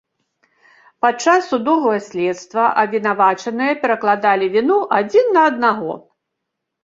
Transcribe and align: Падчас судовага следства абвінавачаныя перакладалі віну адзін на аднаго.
Падчас 1.05 1.49
судовага 1.51 1.99
следства 2.05 2.63
абвінавачаныя 2.83 3.73
перакладалі 3.83 4.45
віну 4.57 4.79
адзін 5.01 5.25
на 5.35 5.41
аднаго. 5.53 5.93